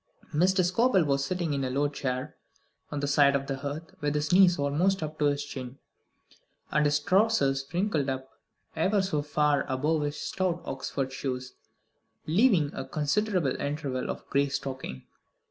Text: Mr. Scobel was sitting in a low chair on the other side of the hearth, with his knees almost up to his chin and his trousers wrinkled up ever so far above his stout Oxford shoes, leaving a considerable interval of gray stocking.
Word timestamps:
Mr. 0.33 0.65
Scobel 0.65 1.03
was 1.03 1.23
sitting 1.23 1.53
in 1.53 1.63
a 1.63 1.69
low 1.69 1.87
chair 1.87 2.35
on 2.91 2.97
the 3.01 3.05
other 3.05 3.07
side 3.07 3.35
of 3.35 3.45
the 3.45 3.57
hearth, 3.57 3.93
with 4.01 4.15
his 4.15 4.33
knees 4.33 4.57
almost 4.57 5.03
up 5.03 5.19
to 5.19 5.25
his 5.25 5.45
chin 5.45 5.77
and 6.71 6.85
his 6.85 6.99
trousers 6.99 7.67
wrinkled 7.71 8.09
up 8.09 8.27
ever 8.75 9.03
so 9.03 9.21
far 9.21 9.63
above 9.71 10.01
his 10.01 10.19
stout 10.19 10.59
Oxford 10.65 11.13
shoes, 11.13 11.53
leaving 12.25 12.71
a 12.73 12.83
considerable 12.83 13.55
interval 13.61 14.09
of 14.09 14.25
gray 14.31 14.49
stocking. 14.49 15.03